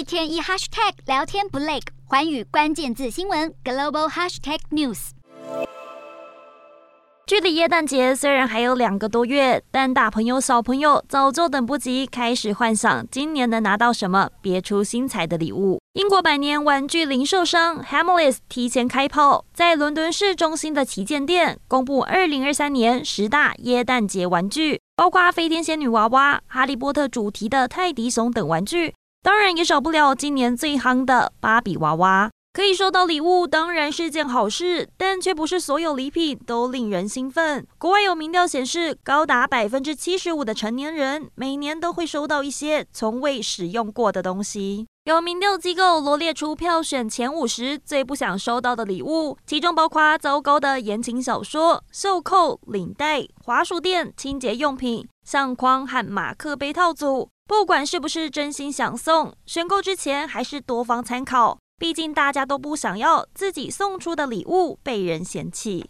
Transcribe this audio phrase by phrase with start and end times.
[0.00, 5.10] 一天一 hashtag 聊天不累，寰宇关键字新闻 global hashtag news。
[7.26, 15.78] 距离耶诞节虽然还有两个多月，但大朋友小朋友早就等不及，开始幻想今年能拿到什么别出心裁的礼物。
[15.92, 32.30] 英国百年玩具零售商 Hamleys 提前开炮，在伦敦市中心的旗舰店公布二零二三年十大耶诞节玩具，包括飞天仙女娃娃、哈利波特主题的泰迪熊等玩具，当然也少不了今年最夯的芭比娃娃。
[32.52, 37.64] 可以收到礼物当然是件好事，但却不是所有礼品都令人兴奋。
[37.78, 44.86] 国外有民调显示，高达百分之七十五的成年人每年都会收到一些从未使用过的东西。
[45.04, 57.28] 有民调机构罗列出票选前五十最不想收到的礼物，其中包括糟糕的言情小说、袖扣、领带、滑鼠垫、清洁用品、相框和马克杯套组。
[57.50, 61.58] 不管是不是真心想送，选购之前还是多方参考。
[61.80, 65.84] 毕竟大家都不想要自己送出的礼物被人嫌弃。